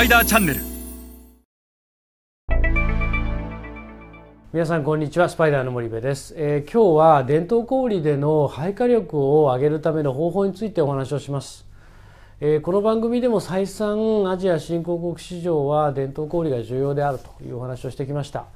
[0.00, 0.60] パイダーチャンネル。
[4.50, 11.66] 皆さんこんにちはスパイダーの森部です、えー、今日は伝統小売での配下力を上げるための方法についてお話をします、
[12.40, 18.46] えー、この番組でも再三アジア新興国市場は伝統小売が重要であるというお話をしてきました。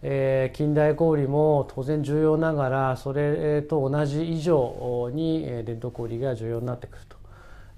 [0.00, 7.15] えー、近代小売も当然重要ながらそれと同じ以上に伝統小売が重要になってくると、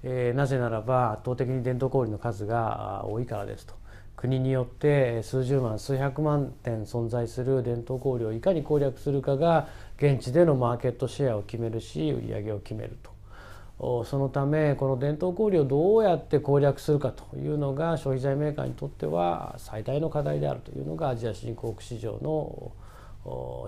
[0.03, 3.73] えー、なぜならば圧倒的に伝統小売の数が多いからですと
[4.15, 9.67] 国によって数十万数百万点存在する伝統小売をいかに攻略するかが
[9.97, 22.73] 現地でのマーケットシェアを決めるし売り上げを決めるとそのためこの伝統小売をどうやって攻略するかというのが消費財メーカーにとっては最大の課題であるというのがアジア新興国市場の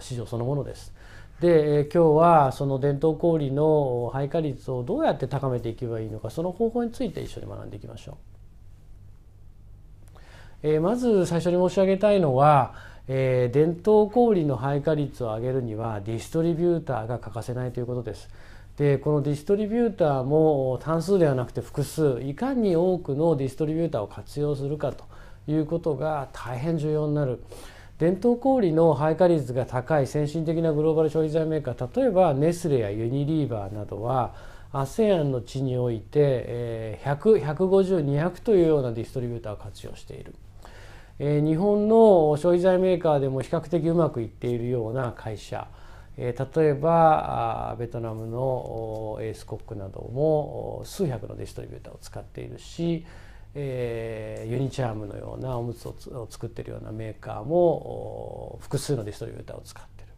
[0.01, 0.93] 市場そのものです。
[1.41, 8.15] で今日はその伝統小売の配下率をどうやって高めていけばいいのかその方法について一緒に学んでいきましょう。
[10.61, 12.75] えー、まず最初に申し上げたいのは、
[13.07, 18.29] えー、伝統小売の配下率を上げるにはディストリビューターが欠かせないということです。
[18.77, 25.05] でこのディストリビューターも単数ではなくて複数いかに多くのディストリビューターを活用するかと
[25.47, 27.41] いうことが大変重要になる
[28.01, 34.33] 伝統小売の配下率が高い先進的なグローバル消費財メーカー例えばネスレやユニリーバーなどは
[34.73, 40.33] ASEAN の地において100150,200というようなディストリビューターを活用している。
[41.19, 45.67] 日本の消費財メーカーでも比較的うまくいっているような会社
[46.17, 53.05] 例えばベトナムのエースコックなども数百のディストリビューターを使っているし、
[53.53, 60.13] えユニチャームのようなおむつを作ってるようなメーカーも複数のディストリビューターを使っている、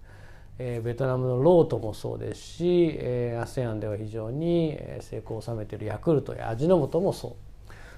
[0.59, 7.33] えベトナムのロートもそうですし、え ASEAN では非常に成功を収めているヤクルトや味の素もそう。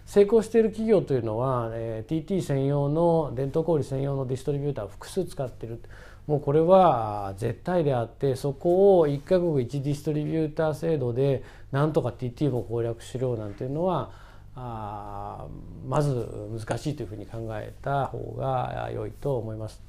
[0.06, 5.82] 成功している企業というのは、え TT 専用の伝統小売専用のディストリビューターを複数使っている。
[6.28, 14.12] もうこれは絶対であってそこを1カ国1ディストリビューター制度でなんとか TT も攻略しろなんていうのは
[14.56, 15.48] あ
[15.88, 16.28] まず
[16.58, 19.82] 難しいというふうに考えた方が良いと思います。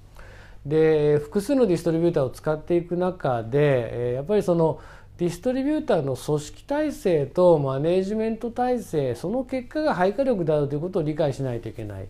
[0.65, 4.81] で複数のディストリビューターを使っていく中でやっぱりその
[5.19, 12.09] ディストリビューターの組織体制とマネージメント体制その結果が配下力であるということを理解しないといけない、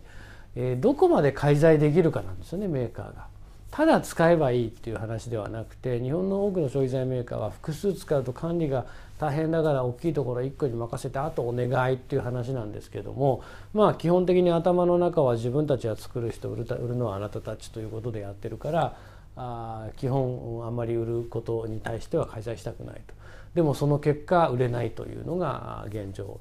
[0.79, 3.36] どこまで介在できるかなんですよねメーカーが。
[3.71, 8.85] ただ使えばいいっていう話ではなくて日本の多くの消費財メーカーは複数使うと管理が
[9.19, 18.97] 大変だから大きいところ1個に任せてあとお願いっていう話なんですけどもまあ基本的に頭の中は自分たちが作る人売る売るのはあなたたちということでやってるから
[19.35, 23.13] あ基本あんまり売ることに対しては開催したくないと。
[23.53, 26.39] でもその結果売れないというのが現状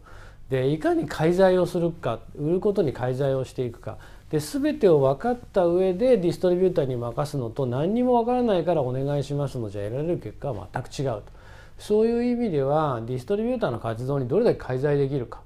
[0.51, 3.99] でいかに介在をするか売ることに介在をしていくか
[4.31, 11.37] で全てを分かった上でディストリビューターに任すのと何にも分からないからお願いしますのじゃ得られる結果は全く違うと。
[11.79, 15.43] そういう意味ではディストリビューターの活動にどれだけ介在できるか。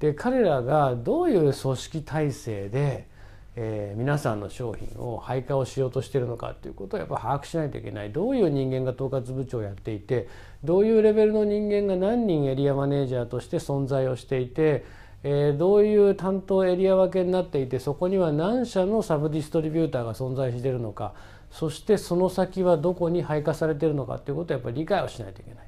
[0.00, 3.08] で彼らがどういう組織体制で、
[3.56, 8.12] えー、皆さんの商品を配下をしようとしているのかということをやっぱ把握しないといけない。
[8.12, 10.28] どういう人間が統括部長をやっていて
[10.64, 14.84] どういうレベルの人間が何人エリアマネージャーとして存在をしていて
[15.28, 21.14] えー、どういう担当エリア分けになっていてそこには何社のサブディストリビューターが存在しているのか
[21.50, 25.66] そしてその先はどこに配下されているのかということをやっぱり理解をしないといけない。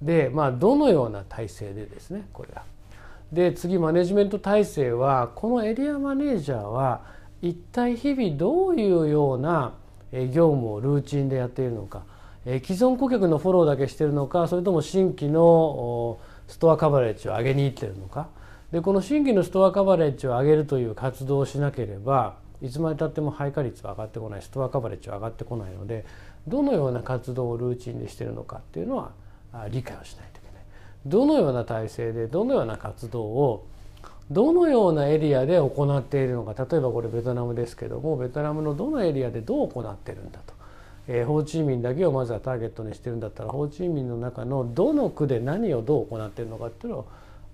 [0.00, 2.62] でまあどのような体制でですねこれが。
[3.32, 7.00] で次マネジメント体制はこのエリアマネージャーは
[7.42, 9.72] 一体日々どういうような
[10.12, 12.04] 業務をルーチンでやっているのか
[12.44, 18.28] 既存顧客のフォローだけしてるのかそれとも新規のストアカバレッジを上げにいってるのか
[18.72, 26.04] でこの新規のストアカバレッジを上げるという活動をしなければいつまでたっても配下率は上がってこないストアカバレッジは上がってこないので
[26.46, 29.12] どのような活動をルーチンでしているのかっていうのは
[29.70, 30.62] 理解をしないといけない。
[31.06, 33.66] どのような体制でどのような活動を
[34.30, 40.52] どのようなエリアで行っているのか例えばこれベトナムですけどもベトナムのどのエリアでどう行ってるんだと、
[41.06, 47.08] えー、ホーチミンだけをまずはターゲットにしてるんだったらホーチミンの中のどの区で何をどう行っているのかっていうのを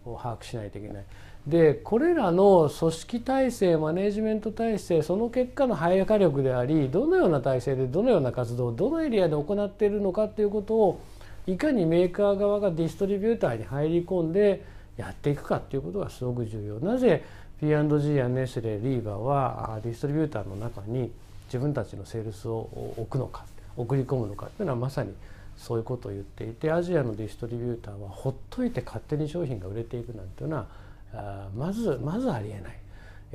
[0.05, 1.05] を把握しないといけない。
[1.47, 11.01] でこれらの組織体制マネジメント体制その結果の配下力でありどのような体制でどのような活動をどのエリアで行っているのかということを
[11.47, 14.65] いかにメーカー側がディストリビューターに入り込んで
[14.97, 16.81] やっていくかということがすごく重要。
[16.81, 17.23] なぜ
[17.61, 21.12] P&G やネスレリーバーはディストリビューターの中に
[21.47, 23.45] 自分たちのセールスを置くのか
[23.77, 25.12] 送り込むのかというのはまさに
[25.56, 32.79] そういうことを言っていてアジアのディストリビューターはほっといて勝手に商品が売れていくなんていうのはまずまずありえない。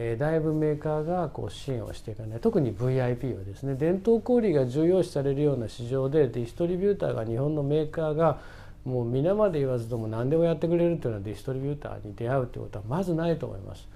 [0.01, 8.39] えだいぶメーカーがこう支援をしていかない特に VIP はですね伝統小売が重要視されるような市場でディストリビューターが日本のメーカーが
[8.85, 13.87] もう皆まで言わずとも何でもやってくれるというのはディストリビューターに出会うということはまずないと思います。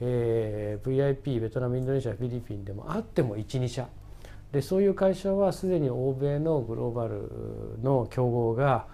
[0.00, 3.86] えー、VIP ベトナムインドネシアフィリピンでもあっても12社
[4.52, 7.30] でそういう会社はすでに欧米のグローバル
[7.82, 8.86] の競合が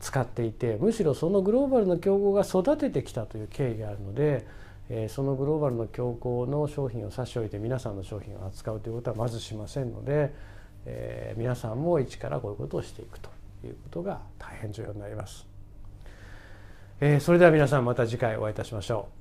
[0.00, 4.46] 使っていてむしろそのグローバルの競合が育ててきたという経緯があるので、
[4.88, 10.32] えー、そのグローバルの競合の商品を差し置いて皆さんの商品を扱うということはまずしませんので、
[10.86, 13.30] えー、皆さんも一からこういうことをしていくと
[13.64, 15.44] いうことが大変重要になります。
[17.00, 19.17] えー、それでは皆さんまた次回お会いいたしましょう。